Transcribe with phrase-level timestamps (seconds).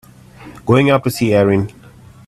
[0.65, 1.71] Going up to see Erin.